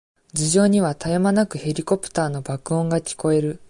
[0.33, 3.59] 頭上には、たえまなくヘリコプターの爆音が聞こえる。